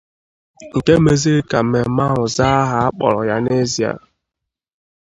[0.77, 3.91] nke mezịrị ka mmemme ahụ zaa aha a kpọrọ ya n'ezie.